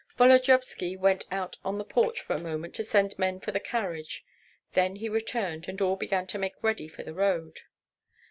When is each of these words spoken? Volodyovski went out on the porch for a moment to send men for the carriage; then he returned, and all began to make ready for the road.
Volodyovski 0.17 0.97
went 0.97 1.25
out 1.29 1.57
on 1.63 1.77
the 1.77 1.85
porch 1.85 2.19
for 2.21 2.33
a 2.33 2.41
moment 2.41 2.73
to 2.73 2.83
send 2.83 3.19
men 3.19 3.39
for 3.39 3.51
the 3.51 3.59
carriage; 3.59 4.25
then 4.71 4.95
he 4.95 5.07
returned, 5.07 5.67
and 5.69 5.79
all 5.79 5.95
began 5.95 6.25
to 6.25 6.39
make 6.39 6.63
ready 6.63 6.87
for 6.87 7.03
the 7.03 7.13
road. 7.13 7.59